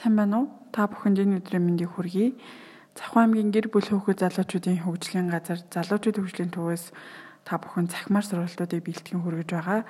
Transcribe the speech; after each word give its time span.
Сайн 0.00 0.16
байна 0.16 0.36
уу? 0.40 0.48
Та 0.72 0.88
бүхэнд 0.88 1.20
энэ 1.20 1.44
өдрийн 1.44 1.60
мэндийг 1.60 1.92
хүргэе. 1.92 2.32
Завхан 2.96 3.36
аймгийн 3.36 3.52
гэр 3.52 3.68
бүл 3.68 3.84
хөөхөд 3.84 4.24
залуучуудын 4.24 4.80
хөгжлийн 4.80 5.28
газар 5.28 5.60
залуучууд 5.68 6.16
хөгжлийн 6.24 6.48
төвөөс 6.56 6.88
та 7.44 7.60
бүхэн 7.60 7.92
цахимаар 7.92 8.24
сургалтуудыг 8.24 8.80
бэлтгэн 8.80 9.20
хүргэж 9.20 9.48
байгаа. 9.52 9.84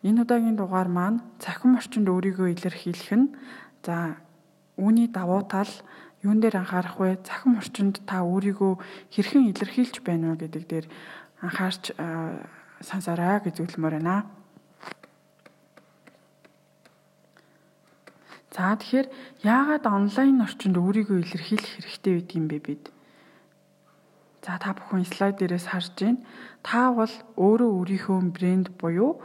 Энэ 0.00 0.24
удаагийн 0.24 0.56
дугаар 0.56 0.88
маань 0.88 1.20
цахим 1.44 1.76
орчинд 1.76 2.08
өөрийгөө 2.08 2.56
илэрхийлэх 2.56 3.12
нь 3.20 3.36
за 3.84 4.16
үүний 4.80 5.12
давуу 5.12 5.44
тал 5.44 5.68
юун 6.24 6.40
дээр 6.40 6.64
анхаарах 6.64 6.96
вэ? 6.96 7.20
Цахим 7.20 7.60
орчинд 7.60 8.00
та 8.08 8.24
өөрийгөө 8.24 8.80
хэрхэн 9.12 9.52
илэрхийлж 9.52 10.00
байна 10.00 10.40
вэ 10.40 10.48
гэдэг 10.48 10.64
дээр 10.72 10.86
анхаарч 11.44 11.92
сансараа 12.80 13.44
гэж 13.44 13.60
зөвлөмөр 13.60 14.00
байна. 14.00 14.39
За 18.60 18.76
тэгэхээр 18.76 19.08
яагаад 19.40 19.84
онлайн 19.88 20.44
орчинд 20.44 20.76
өөрийгөө 20.76 21.24
илэрхийлэх 21.24 21.72
хэрэгтэй 21.80 22.12
байд 22.12 22.30
юм 22.36 22.44
бэ 22.52 22.58
бид? 22.60 22.84
За 24.44 24.60
та 24.60 24.76
бүхэн 24.76 25.08
слайд 25.08 25.40
дээрээс 25.40 25.72
харж 25.72 25.96
байна. 25.96 26.20
Та 26.60 26.92
бол 26.92 27.14
өөрөө 27.40 27.70
өөрийнхөө 27.80 28.20
брэнд 28.36 28.76
буюу 28.76 29.16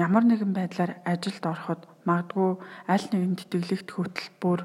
ямар 0.00 0.24
нэгэн 0.24 0.56
байдлаар 0.56 0.96
ажилд 1.04 1.44
ороход 1.44 1.80
магадгүй 2.08 2.50
аль 2.88 3.06
нэгэн 3.12 3.36
тэтгэлэгт 3.36 3.88
хөтөлбөр 3.92 4.60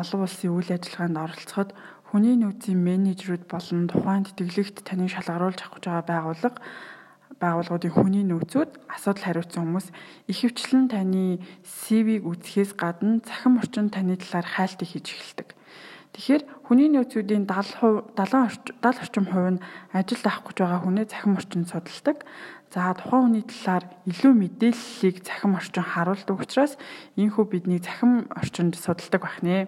олон 0.00 0.20
улсын 0.26 0.50
үйл 0.50 0.74
ажиллагаанд 0.74 1.22
оролцоход 1.22 1.70
хүний 2.10 2.34
нөөцийн 2.34 2.80
менежерүүд 2.82 3.46
болон 3.46 3.86
тухайн 3.86 4.26
тэтгэлэгт 4.26 4.82
таныг 4.82 5.14
шалгаруулж 5.14 5.62
авах 5.62 5.78
гэж 5.78 5.84
байгаа 5.86 6.06
байгууллага 6.10 6.58
байгууллагуудын 7.44 7.92
хүний 7.92 8.24
нөөцүүд 8.24 8.70
асуудал 8.88 9.24
хариуцсан 9.28 9.62
хүмүүс 9.68 9.88
ихэвчлэн 10.32 10.88
таны 10.88 11.44
CV-г 11.62 12.24
үзэхээс 12.24 12.72
гадна 12.80 13.20
цахим 13.20 13.60
орчинд 13.60 13.92
таны 13.92 14.16
талаар 14.16 14.48
хайлтыг 14.48 14.88
хийж 14.88 15.12
эхэлдэг. 15.12 15.48
Тэгэхээр 16.14 16.42
хүний 16.70 16.88
нөөцүүдийн 16.94 17.44
70% 17.50 18.14
70 18.14 18.78
70 18.78 19.02
орчим 19.02 19.26
хувь 19.26 19.50
нь 19.58 19.62
ажилд 19.90 20.24
авах 20.30 20.46
гэж 20.46 20.56
байгаа 20.62 20.80
хүнээ 20.86 21.06
цахим 21.10 21.34
орчинд 21.34 21.66
судалдаг. 21.66 22.22
За 22.70 22.94
тухайн 22.94 23.22
хүний 23.34 23.44
талаар 23.50 23.84
илүү 24.06 24.32
мэдээллийг 24.38 25.16
цахим 25.26 25.58
орчин 25.58 25.82
харуулдаг 25.82 26.38
учраас 26.38 26.78
энэхүү 27.18 27.44
бидний 27.50 27.82
цахим 27.82 28.30
орчинд 28.30 28.78
судалдаг 28.78 29.26
бахнэ. 29.26 29.66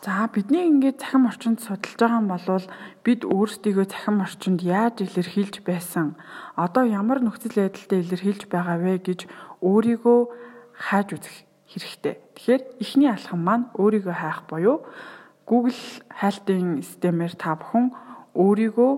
За 0.00 0.30
бидний 0.32 0.64
ингээд 0.64 1.04
цахим 1.04 1.28
орчинд 1.28 1.60
судалж 1.60 1.92
байгаа 2.00 2.24
юм 2.24 2.28
бол 2.32 2.64
бид 3.04 3.20
өөрсдийгөө 3.28 3.86
цахим 3.92 4.24
орчинд 4.24 4.64
яаж 4.64 5.04
илэрхийлж 5.04 5.60
байсан 5.60 6.16
одоо 6.56 6.88
ямар 6.88 7.20
нөхцөл 7.20 7.52
байдалтай 7.60 8.00
илэрхийлж 8.00 8.48
байгаа 8.48 8.80
вэ 8.80 8.96
гэж 9.04 9.28
өөрийгөө 9.60 10.20
хайж 10.88 11.08
үзэх 11.20 11.36
хэрэгтэй. 11.68 12.16
Тэгэхээр 12.32 12.62
эхний 12.80 13.12
алхам 13.12 13.40
маань 13.44 13.68
өөрийгөө 13.76 14.16
хайх 14.16 14.40
буюу 14.48 14.88
Google 15.44 15.76
хайлтын 16.08 16.80
системээр 16.80 17.36
та 17.36 17.60
бүхэн 17.60 17.92
өөрийгөө 18.32 18.92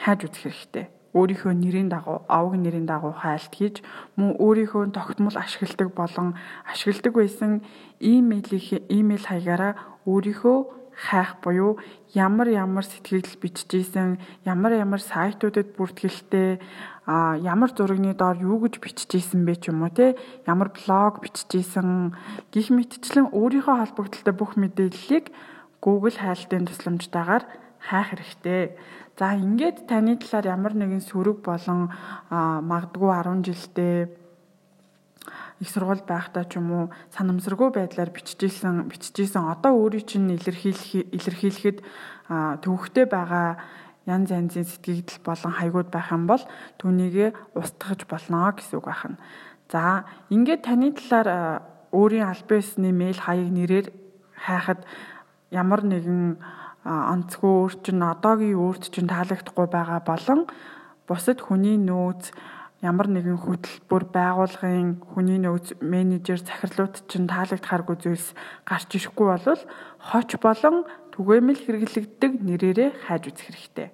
хайж 0.00 0.20
үзэх 0.24 0.40
хэрэгтэй 0.40 0.95
өөрийнхөө 1.18 1.52
нэрийн 1.56 1.88
дагуу 1.88 2.18
авг 2.28 2.52
нэрийн 2.60 2.86
дагуу 2.86 3.12
хайлт 3.16 3.52
хийж 3.56 3.76
мөн 4.18 4.36
өөрийнхөө 4.44 4.92
тогтмол 4.92 5.36
ашигладаг 5.40 5.88
болон 5.96 6.28
ашигладаг 6.68 7.12
байсан 7.16 7.52
имэйлийг 8.00 8.84
имэйл 8.98 9.24
хаягаараа 9.26 9.72
өөрийнхөө 10.04 10.58
хайх 10.96 11.36
буюу 11.44 11.76
ямар 12.14 12.48
ямар 12.48 12.84
сэтгэл 12.84 13.28
бичижсэн 13.36 14.16
ямар 14.48 14.72
ямар 14.80 15.00
сайтуудад 15.00 15.76
бүртгэлтэй 15.76 16.56
а 17.04 17.36
ямар 17.36 17.70
зургийн 17.76 18.16
доор 18.16 18.40
юу 18.40 18.64
гэж 18.64 18.80
бичижсэн 18.80 19.44
бэ 19.44 19.60
ч 19.60 19.68
юм 19.68 19.84
уу 19.84 19.92
те 19.92 20.16
ямар 20.48 20.72
блог 20.72 21.20
бичижсэн 21.20 22.16
гих 22.48 22.72
мэтчлэн 22.72 23.28
өөрийнхөө 23.28 23.76
холбогдлолтой 23.76 24.34
бүх 24.34 24.56
мэдээллийг 24.56 25.28
Google 25.84 26.16
хайлтын 26.16 26.64
тусламжтайгаар 26.64 27.44
хайх 27.86 28.10
хэрэгтэй. 28.10 28.74
За 29.16 29.32
ингээд 29.32 29.86
таны 29.86 30.18
талаар 30.18 30.46
ямар 30.58 30.74
нэгэн 30.74 31.00
сөрөг 31.00 31.40
болон 31.40 31.88
магадгүй 32.30 33.10
10 33.14 33.46
жилдээ 33.46 33.96
их 35.60 35.68
сургууль 35.70 36.04
байхдаа 36.04 36.44
ч 36.44 36.60
юм 36.60 36.68
уу 36.70 36.84
санамсаргүй 37.16 37.72
байдлаар 37.72 38.12
бичижсэн 38.12 38.92
бичижсэн 38.92 39.48
одоо 39.48 39.72
өөрийн 39.72 40.04
чинь 40.04 40.28
илэрхийлэх 40.36 41.08
илэрхийлэхэд 41.16 41.78
төвөгтэй 42.60 43.06
байгаа 43.08 43.56
янз 44.04 44.28
янзын 44.30 44.68
сэтгэгдэл 44.68 45.24
болон 45.24 45.52
хаягуд 45.56 45.88
байх 45.88 46.12
юм 46.12 46.28
бол 46.28 46.44
түүнийг 46.76 47.32
устгах 47.56 48.04
болно 48.04 48.52
гэсэн 48.52 48.76
үг 48.78 48.86
байна. 48.86 49.16
За 49.72 50.04
ингээд 50.28 50.62
таны 50.68 50.92
талаар 50.92 51.64
өөрийн 51.90 52.28
аль 52.28 52.44
биесний 52.44 52.92
мэйл 52.92 53.16
хаяг 53.16 53.48
нэрээр 53.48 53.86
хайхад 54.36 54.84
ямар 55.50 55.80
нэгэн 55.82 56.36
онцгой 56.86 57.52
өөр 57.66 57.74
чинь 57.82 58.02
одоогийн 58.02 58.62
өөрт 58.62 58.84
чинь 58.94 59.10
таалагдахгүй 59.10 59.66
байгаа 59.66 60.00
болон 60.06 60.40
бусад 61.10 61.42
хүний 61.42 61.76
нөөц 61.76 62.30
ямар 62.86 63.08
нэгэн 63.10 63.42
хөтөлбөр 63.42 64.04
байгуулгын 64.14 65.02
хүний 65.10 65.40
нөөц 65.42 65.82
менежер 65.82 66.38
захирлууд 66.38 67.10
чинь 67.10 67.26
таалагдхааргүй 67.26 67.96
зүйлс 67.98 68.28
гарч 68.68 68.88
ирэхгүй 68.94 69.26
бол 69.26 69.62
хоч 69.98 70.28
болон 70.38 70.76
түгээмэл 71.16 71.64
хэрэглэгддэг 71.64 72.32
нэрээрээ 72.44 72.90
хайж 73.08 73.22
үзэх 73.32 73.46
хэрэгтэй. 73.48 73.88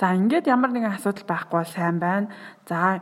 За 0.00 0.16
ингээд 0.16 0.50
ямар 0.50 0.74
нэгэн 0.74 0.96
асуудал 0.96 1.24
байхгүй 1.28 1.64
сайн 1.70 2.02
байна. 2.02 2.32
За 2.66 3.00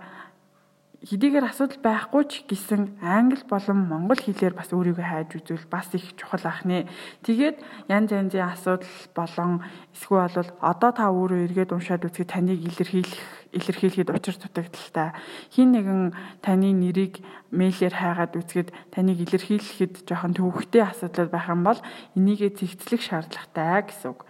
хэдийгээр 0.99 1.47
асуудал 1.47 1.79
байхгүй 1.79 2.25
ч 2.27 2.43
гэсэн 2.51 2.99
англи 2.99 3.39
болон 3.47 3.87
монгол 3.87 4.19
хэлээр 4.19 4.51
бас 4.59 4.75
өөрийгөө 4.75 5.07
хайж 5.07 5.31
үзвэл 5.39 5.71
бас 5.71 5.87
их 5.95 6.19
чухал 6.19 6.43
ахнэ. 6.43 6.91
Тэгээд 7.23 7.63
янз 7.87 8.11
янзын 8.11 8.43
асуудал 8.43 8.91
болон 9.15 9.63
эсвэл 9.95 10.27
бол 10.27 10.51
одоо 10.59 10.91
та 10.91 11.07
өөрөө 11.15 11.47
эргээд 11.47 11.71
уншаад 11.71 12.03
үзэхэд 12.03 12.35
таныг 12.35 12.59
илэрхийлэх 12.67 13.15
илэрхийлэхэд 13.55 14.11
учир 14.11 14.37
дутагдaltaй. 14.43 15.15
Хин 15.55 15.71
нэгэн 15.71 16.03
таны 16.43 16.75
нэрийг 16.75 17.23
мэйлээр 17.55 17.95
хайгаад 17.95 18.35
үзэхэд 18.35 18.75
таныг 18.91 19.23
илэрхийлэхэд 19.23 20.03
жоохон 20.03 20.35
төвөгтэй 20.35 20.83
асуудал 20.83 21.31
байх 21.31 21.47
юм 21.47 21.63
бол 21.63 21.79
энийгээ 22.19 22.59
зэгцлэх 22.59 23.07
шаардлагатай 23.07 23.87
гэсэн 23.87 24.19
үг. 24.19 24.27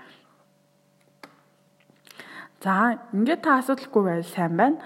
За 2.61 3.01
ингээд 3.17 3.41
та 3.41 3.65
асуудалгүй 3.65 4.03
байл 4.05 4.29
сайн 4.29 4.53
байна. 4.53 4.79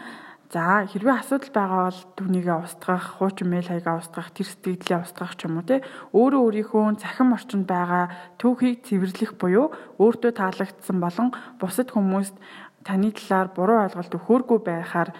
За 0.52 0.84
хэрвээ 0.84 1.16
асуудал 1.16 1.48
байгаа 1.56 1.82
бол 1.88 2.00
түүнийгээ 2.12 2.58
устгах, 2.60 3.16
хуучин 3.16 3.48
мэйл 3.48 3.72
хаягаа 3.72 4.04
устгах, 4.04 4.36
тэр 4.36 4.52
сэтгэлдээ 4.52 5.00
устгах 5.00 5.32
ч 5.40 5.48
юм 5.48 5.56
уу 5.56 5.64
те 5.64 5.80
өөрөө 6.12 6.68
өөрийнхөө 6.68 7.00
цахим 7.00 7.32
орчинд 7.32 7.64
байгаа 7.64 8.36
түүхийг 8.36 8.84
цэвэрлэх 8.84 9.32
буюу 9.40 9.72
өөртөө 9.96 10.32
таалагдсан 10.36 11.00
болон 11.00 11.32
бусад 11.56 11.88
хүмүүст 11.96 12.36
таны 12.84 13.16
талаар 13.16 13.48
буруу 13.48 13.80
ойлголт 13.80 14.12
өгөхөөргүй 14.12 14.58
байхаар 14.60 15.10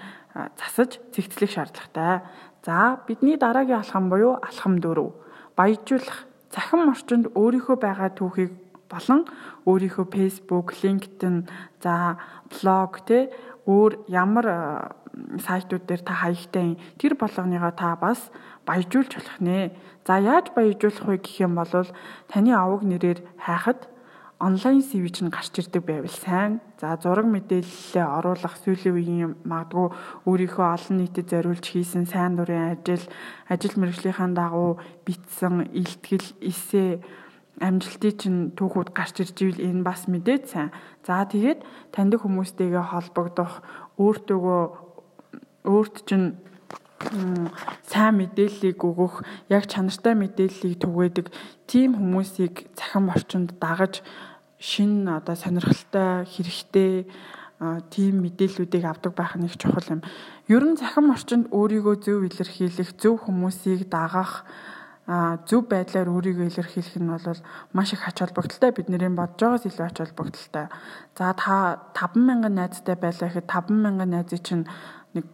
засаж 0.61 1.01
зэгцлэх 1.17 1.51
шаардлагатай. 1.57 2.21
За 2.61 3.01
бидний 3.09 3.41
дараагийн 3.41 3.81
алхам 3.81 4.13
буюу 4.13 4.37
алхам 4.37 4.85
4 4.85 5.17
баяжуулах. 5.57 6.29
Цахим 6.53 6.93
орчинд 6.93 7.33
өөрийнхөө 7.33 7.77
байгаа 7.81 8.13
түүхийг 8.13 8.53
болон 8.85 9.25
өөрийнхөө 9.65 10.07
Facebook, 10.13 10.77
LinkedIn, 10.85 11.49
за 11.81 12.21
блог 12.53 13.01
те 13.09 13.33
өөр 13.65 14.05
ямар 14.13 14.47
сайтууд 15.41 15.85
дээр 15.87 16.03
та 16.05 16.15
хаягтай 16.25 16.79
тэр 16.99 17.15
болгоныгоо 17.21 17.73
та 17.77 17.97
бас 17.97 18.31
баяжуулж 18.67 19.13
болох 19.15 19.39
нэ. 19.41 19.73
За 20.07 20.19
яаж 20.19 20.53
баяжуулах 20.57 21.07
вэ 21.07 21.17
гэх 21.21 21.45
юм 21.47 21.55
бол 21.57 21.69
таны 22.29 22.51
аваг 22.53 22.83
нэрээр 22.83 23.21
хайхад 23.37 23.93
онлайн 24.43 24.83
CV 24.83 25.07
чинь 25.15 25.31
гарч 25.31 25.55
ирдэг 25.55 25.87
байвал 25.87 26.11
сайн. 26.11 26.61
За 26.83 26.99
зураг 26.99 27.31
мэдээлэлээ 27.31 28.07
оруулах 28.19 28.59
сүүлийн 28.59 28.97
үеийн 28.99 29.33
магадгүй 29.47 29.87
өөрийнхөө 30.27 30.67
олон 30.67 30.97
нийтэд 30.99 31.31
зориулж 31.31 31.63
хийсэн 31.63 32.11
сайн 32.11 32.35
дурын 32.35 32.75
ажил, 32.75 33.07
ажил 33.47 33.79
мэргэжлийнхэн 33.79 34.35
дагуу 34.35 34.83
битсэн 35.07 35.71
илтгэл, 35.71 36.27
эсээ 36.43 36.99
амжилтыг 37.63 38.19
чинь 38.19 38.51
түүхүүд 38.59 38.91
гарч 38.91 39.23
ирж 39.23 39.37
ивэл 39.47 39.63
энэ 39.63 39.87
бас 39.87 40.11
мэдээд 40.11 40.51
сайн. 40.51 40.75
За 41.07 41.23
тэгээд 41.23 41.63
таньдаг 41.95 42.27
хүмүүстэйгээ 42.27 42.83
холбогдох, 42.83 43.63
өөртөөгөө 44.03 44.63
өөрт 45.65 46.07
чинь 46.07 46.37
сайн 47.91 48.15
мэдээллийг 48.19 48.79
өгөх, 48.79 49.27
яг 49.51 49.67
чанартай 49.67 50.15
мэдээллийг 50.15 50.79
түгээдэг 50.79 51.27
тийм 51.67 51.99
хүмүүсийг 51.99 52.71
цахим 52.79 53.11
орчинд 53.11 53.59
дагаж 53.59 54.03
шин 54.63 55.09
одоо 55.11 55.35
сонирхолтой 55.35 56.25
хэрэгтэй 56.31 57.07
тийм 57.91 58.23
мэдээллүүдийг 58.23 58.85
авдаг 58.87 59.15
байх 59.15 59.35
их 59.37 59.59
чухал 59.59 59.99
юм. 59.99 60.03
Ер 60.47 60.63
нь 60.63 60.79
цахим 60.79 61.11
орчинд 61.11 61.51
өөрийгөө 61.51 61.97
зөв 62.03 62.23
илэрхийлэх, 62.27 62.95
зөв 62.99 63.23
хүмүүсийг 63.27 63.91
дагах 63.91 64.47
зөв 65.47 65.67
байдлаар 65.67 66.07
өөрийгөө 66.11 66.47
илэрхийлэх 66.47 66.99
нь 67.03 67.11
бол 67.11 67.39
маш 67.75 67.93
их 67.93 68.07
ач 68.07 68.23
холбогдолтой 68.23 68.71
бидний 68.71 69.11
бодож 69.11 69.39
байгаас 69.43 69.67
илүү 69.67 69.87
ач 69.87 69.99
холбогдолтой. 69.99 70.67
За 71.19 71.35
та 71.35 71.83
50000 71.95 72.51
найзтай 72.51 72.95
байлаа 72.95 73.29
гэхэд 73.31 73.47
50000 73.51 74.07
найзыг 74.07 74.43
чинь 74.47 74.67
нэг 75.15 75.27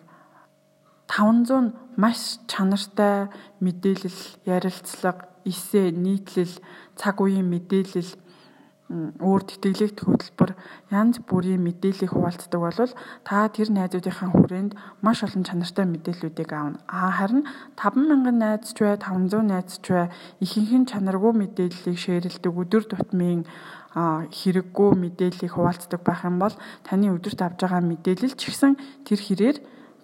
500 1.09 1.73
маш 1.97 2.39
чанартай 2.47 3.33
мэдээлэл, 3.65 4.21
ярилцлага, 4.45 5.29
эссе, 5.49 5.91
нийтлэл, 5.91 6.55
цаг 6.95 7.19
үеийн 7.25 7.49
мэдээлэл 7.49 8.13
өөр 8.89 9.43
тэтгэлэгт 9.45 10.01
хөтөлбөр 10.01 10.57
янз 10.89 11.21
бүрийн 11.29 11.61
мэдээллийг 11.61 12.09
хуваалцдаг 12.09 12.57
бол 12.57 12.73
та 13.21 13.45
тэр 13.53 13.69
найзуудынхаа 13.69 14.33
хүрээнд 14.33 14.73
маш 15.05 15.21
олон 15.29 15.45
чанартай 15.45 15.85
мэдээллүүдийг 15.85 16.49
аавна. 16.57 16.81
А 16.89 17.13
харин 17.13 17.45
50000 17.77 18.33
найз 18.33 18.73
ч 18.73 18.81
бай 18.81 18.97
500 18.97 19.45
найз 19.45 19.77
ч 19.85 19.93
бай 19.93 20.09
ихэнх 20.41 20.73
нь 20.73 20.89
чанаргүй 20.89 21.33
мэдээллийг 21.37 21.99
шеэрлдэг 22.01 22.49
өдөр 22.49 22.85
тутмын 22.89 23.45
хэрэггүй 23.93 24.91
мэдээллийг 24.97 25.53
хуваалцдаг 25.53 26.01
байх 26.01 26.25
юм 26.25 26.41
бол 26.41 26.57
таны 26.81 27.13
өдөрт 27.13 27.45
авж 27.45 27.61
байгаа 27.61 27.85
мэдээлэл 27.85 28.41
ч 28.41 28.49
гэсэн 28.49 28.73
тэр 29.05 29.21
хэрээр 29.21 29.57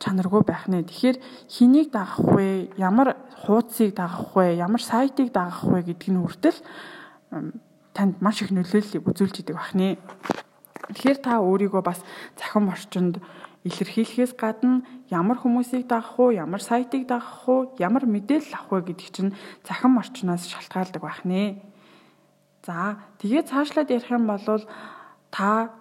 чанаргүй 0.04 0.44
байх 0.44 0.68
нэ. 0.68 0.84
Тэгэхээр 0.84 1.16
хэнийг 1.48 1.88
дагах 1.88 2.20
вэ? 2.20 2.76
Ямар 2.76 3.16
хуудсыг 3.48 3.96
дагах 3.96 4.36
вэ? 4.36 4.60
Ямар 4.60 4.84
сайтыг 4.84 5.32
дагах 5.32 5.64
вэ 5.64 5.80
гэдг 5.88 6.12
нь 6.12 6.20
хүртэл 6.20 6.60
танд 7.96 8.20
маш 8.20 8.44
их 8.44 8.52
нөлөөллийг 8.52 9.00
үзүүлж 9.08 9.40
идэг 9.40 9.56
бахнэ. 9.56 9.96
Тэгэхээр 10.92 11.18
та 11.24 11.40
өөрийгөө 11.40 11.80
бас 11.80 12.04
цахим 12.36 12.68
орчинд 12.68 13.24
илэрхийлэхээс 13.64 14.36
гадна 14.36 14.84
ямар 15.08 15.40
хүмүүсийг 15.40 15.88
дагах 15.88 16.20
уу, 16.20 16.36
ямар 16.36 16.60
сайтыг 16.60 17.08
дагах 17.08 17.48
уу, 17.48 17.72
ямар 17.80 18.04
мэдээлэл 18.04 18.52
авах 18.60 18.84
вэ 18.84 18.92
гэдэг 18.92 19.08
чинь 19.08 19.32
цахим 19.64 19.96
орчноос 19.96 20.44
шалтгаалдаг 20.52 21.00
бахнэ. 21.00 21.64
За 22.66 23.00
тэгээд 23.24 23.48
цаашлаад 23.48 23.88
ярих 23.88 24.12
юм 24.12 24.28
бол 24.28 24.44
та 25.32 25.72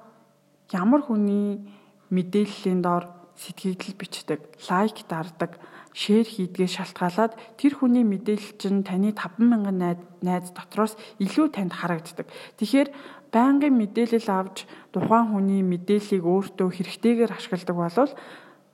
ямар 0.72 1.02
хүний 1.04 1.60
мэдээллийн 2.08 2.80
доор 2.80 3.23
сэтгэгдэл 3.38 3.98
бичдэг, 3.98 4.40
лайк 4.70 4.98
дардаг, 5.10 5.58
шеэр 5.94 6.26
хийдгээс 6.26 6.74
шалтгаалаад 6.82 7.34
тэр 7.58 7.74
хүний 7.78 8.02
мэдээлэл 8.02 8.58
чинь 8.58 8.82
таны 8.82 9.14
50000 9.14 9.70
найз 9.74 10.02
найз 10.26 10.50
дотроос 10.50 10.98
илүү 11.22 11.48
танд 11.54 11.74
харагддаг. 11.78 12.28
Тэгэхээр 12.58 12.90
байнгын 13.30 13.74
мэдээлэл 13.78 14.30
авч 14.30 14.66
тухайн 14.90 15.34
хүний 15.34 15.62
мэдээллийг 15.62 16.24
өөртөө 16.26 16.70
хэрэгтэйгээр 16.74 17.32
ашигладаг 17.34 17.78
бол 17.78 18.12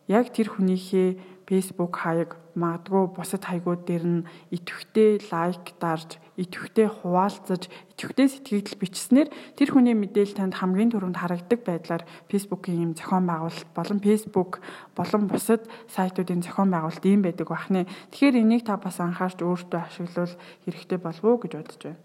яг 0.08 0.26
тэр 0.32 0.48
хүнийхээ 0.56 1.39
Facebook 1.50 1.98
хаяг 1.98 2.38
магадгүй 2.54 3.10
бусад 3.18 3.42
хаягууд 3.42 3.82
дээр 3.90 4.06
нь 4.06 4.28
идэвхтэй 4.54 5.18
лайк 5.34 5.74
дарж, 5.82 6.22
идэвхтэй 6.38 6.86
хуваалцаж, 6.86 7.66
идэвхтэй 7.98 8.28
сэтгэгдэл 8.30 8.78
бичснээр 8.78 9.30
тэр 9.58 9.70
хүний 9.74 9.98
мэдээлэл 9.98 10.38
танд 10.38 10.62
хамгийн 10.62 10.94
түрүүнд 10.94 11.18
харагддаг 11.18 11.66
байдлаар 11.66 12.06
Facebook-ийн 12.30 12.86
юм 12.86 12.94
зохион 12.94 13.26
байгуулалт 13.26 13.70
болон 13.74 13.98
Facebook 13.98 14.62
болон 14.94 15.26
бусад 15.26 15.66
сайтуудын 15.90 16.46
зохион 16.46 16.70
байгуулалт 16.70 17.06
ийм 17.10 17.26
байдаг 17.26 17.50
бахнэ. 17.50 17.90
Тэгэхээр 18.14 18.46
энийг 18.46 18.70
та 18.70 18.78
бас 18.78 19.02
анхаарч 19.02 19.42
өөртөө 19.42 19.82
ашиглавал 19.90 20.38
хэрэгтэй 20.70 21.00
болов 21.02 21.26
уу 21.26 21.42
гэж 21.42 21.52
бодож 21.58 21.82
байна. 21.82 22.04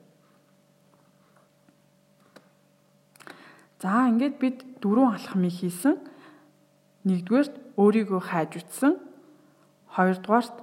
За 3.85 4.09
ингээд 4.09 4.41
бид 4.41 4.59
дөрвөн 4.81 5.21
алхмыг 5.21 5.53
хийсэн. 5.53 6.01
Нэгдүгээрт 7.05 7.77
өөрийгөө 7.77 8.23
хайж 8.25 8.57
үтсэн 8.57 9.13
Хоёрдугаарт 9.95 10.57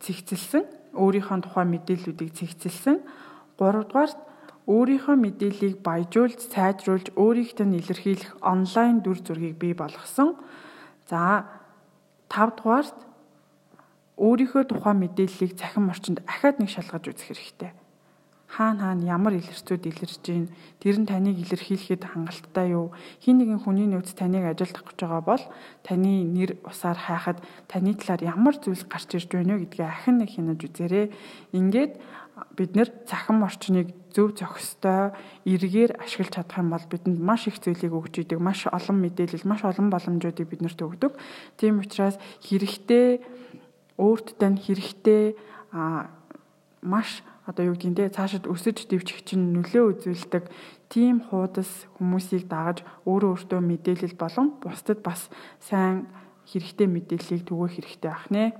цэгцэлсэн 0.00 0.64
өөрийнхөө 0.96 1.38
тухай 1.44 1.66
мэдээллүүдийг 1.68 2.32
цэгцэлсэн. 2.32 3.04
Гуравдугаарт 3.60 4.18
өөрийнхөө 4.64 5.16
мэдээллийг 5.16 5.74
баяжуулж, 5.84 6.40
сайжруулж, 6.48 7.12
өөрийгөө 7.16 7.68
илэрхийлэх 7.80 8.32
онлайн 8.40 9.04
дүр 9.04 9.20
зургийг 9.20 9.56
бий 9.60 9.74
болгосон. 9.76 10.40
За 11.08 11.44
тавдугаарт 12.32 12.96
өөрийнхөө 14.16 14.64
тухай 14.68 14.94
мэдээллийг 14.96 15.52
цахим 15.60 15.92
орчинд 15.92 16.24
ахаад 16.24 16.58
нэг 16.58 16.72
шалгаж 16.72 17.04
үзэх 17.12 17.28
хэрэгтэй 17.32 17.72
хаана 18.48 18.80
хаана 18.80 19.04
ямар 19.04 19.36
илэрцүүд 19.36 19.82
илэрж 19.92 20.24
гин 20.24 20.48
тэр 20.80 20.96
нь 20.98 21.06
таныг 21.06 21.36
илэрхийлэхэд 21.36 22.02
хангалттай 22.08 22.72
юу? 22.72 22.96
Хин 23.20 23.44
нэгэн 23.44 23.60
хүний 23.60 23.84
нөөц 23.84 24.16
таныг 24.16 24.48
ажилдах 24.48 24.88
гэж 24.88 24.98
байгаа 25.04 25.22
бол 25.22 25.44
таны 25.84 26.24
нэр 26.24 26.56
усаар 26.64 26.96
хайхад 26.96 27.44
таны 27.68 27.92
талаар 27.92 28.24
ямар 28.24 28.56
зүйл 28.56 28.88
гарч 28.88 29.20
ирж 29.20 29.28
байна 29.36 29.60
вэ 29.60 29.68
гэдгээ 29.68 29.86
ахин 29.86 30.16
нэг 30.24 30.32
хянаж 30.32 30.60
үзээрэй. 30.64 31.06
Ингээд 31.52 31.92
бид 32.56 32.72
нэр 32.72 32.88
цахим 33.04 33.44
орчныг 33.44 33.92
зөв 34.16 34.32
зохистой 34.32 35.12
эргээр 35.44 36.00
ашиглаж 36.00 36.32
чадах 36.32 36.58
юм 36.58 36.70
бол 36.72 36.86
бидэнд 36.88 37.20
маш 37.20 37.46
их 37.46 37.60
зүйлийг 37.60 37.92
өгч 37.92 38.24
идэг 38.24 38.40
маш 38.40 38.66
олон 38.66 38.96
мэдээлэл 39.04 39.44
маш 39.44 39.62
олон 39.64 39.90
боломжуудыг 39.92 40.48
биднэрт 40.48 40.80
өгдөг. 40.80 41.12
Тийм 41.60 41.84
учраас 41.84 42.16
хэрэгтэй 42.42 43.20
өөртөө 43.98 44.36
тань 44.38 44.58
хэрэгтэй 44.58 45.36
маш 46.82 47.22
одоо 47.48 47.72
юу 47.72 47.76
те 47.80 48.12
цаашид 48.12 48.44
өсөж 48.44 48.92
дэвчих 48.92 49.24
чинь 49.24 49.56
нөлөө 49.56 50.04
үзүүлдэг 50.04 50.44
тийм 50.92 51.24
хуудас 51.32 51.88
хүмүүсийг 51.96 52.44
дагаж 52.44 52.84
өөрөө 53.08 53.30
өөртөө 53.40 53.60
мэдээлэл 53.64 54.20
болон 54.20 54.60
бусдад 54.60 55.00
бас 55.00 55.32
сайн 55.64 56.04
хэрэгтэй 56.44 56.88
мэдээллийг 56.92 57.42
түгэх 57.48 57.72
хэрэгтэй 57.80 58.12
ах 58.12 58.28
нэ. 58.28 58.52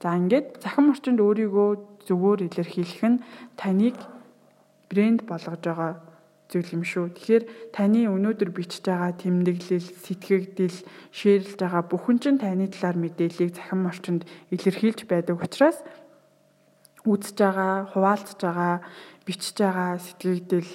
За 0.00 0.16
ингээд 0.16 0.64
захин 0.64 0.92
орчинд 0.92 1.20
өөрийгөө 1.20 1.68
зөвөр 2.08 2.48
илэрхийлэх 2.48 3.02
нь 3.04 3.22
таныг 3.60 3.96
брэнд 4.88 5.24
болгож 5.28 5.60
байгаа 5.64 5.92
зүйл 6.52 6.76
юм 6.76 6.84
шүү. 6.84 7.16
Тэгэхээр 7.16 7.44
таны 7.72 8.04
өнөөдөр 8.12 8.50
бичиж 8.52 8.84
байгаа 8.84 9.16
тэмдэглэл, 9.16 9.88
сэтгэгдэл, 10.04 10.78
шеэрлж 11.10 11.56
байгаа 11.56 11.82
бүхэн 11.88 12.18
чинь 12.20 12.38
таны 12.38 12.68
талаар 12.68 13.00
мэдээллийг 13.00 13.56
захин 13.56 13.88
орчинд 13.88 14.22
илэрхийлж 14.52 15.08
байдаг 15.08 15.40
учраас 15.40 15.80
үзэж 17.04 17.36
байгаа, 17.36 17.74
хуваалцж 17.92 18.40
байгаа, 18.40 18.74
бичиж 19.28 19.56
байгаа 19.60 20.00
сэтгэгдэл 20.00 20.70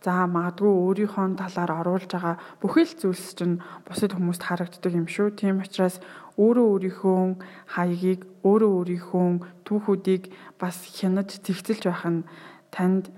за 0.00 0.24
магадгүй 0.24 0.72
өөрийнхөө 0.72 1.36
талаар 1.36 1.72
оруулж 1.84 2.08
байгаа 2.08 2.36
бүхэл 2.60 2.92
зүйлс 3.00 3.36
чинь 3.36 3.60
бусад 3.84 4.16
хүмүүст 4.16 4.42
харагддаг 4.48 4.92
юм 4.96 5.08
шүү. 5.08 5.36
Тийм 5.36 5.60
учраас 5.60 6.00
өөрөө 6.40 6.66
өөрийнхөө 6.72 7.20
хаягийг, 7.76 8.24
өөрөө 8.40 8.70
өөрийнхөө 8.80 9.28
түүхүүдийг 9.68 10.32
бас 10.56 10.76
хянаж 10.96 11.36
зэгцэлж 11.44 11.84
байх 11.84 12.04
нь 12.08 12.24
танд 12.72 13.12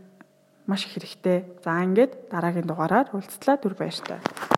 маш 0.67 0.87
хэрэгтэй. 0.91 1.62
За 1.62 1.82
ингээд 1.87 2.31
дараагийн 2.35 2.67
дугаараар 2.67 3.15
уулзлаа 3.15 3.56
түр 3.62 3.79
баяр 3.79 3.99
таа. 4.03 4.51